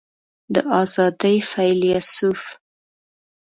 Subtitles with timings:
[0.53, 2.41] د آزادۍ فیلیسوف